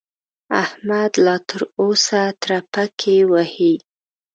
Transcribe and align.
احمد 0.63 1.11
لا 1.25 1.35
تر 1.49 1.61
اوسه 1.81 2.21
ترپکې 2.41 3.17
وهي. 3.31 3.73